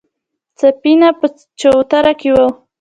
سفينه 0.59 1.09
په 1.19 1.27
چوتره 1.59 2.13
کې 2.19 2.29
وه. 2.35 2.47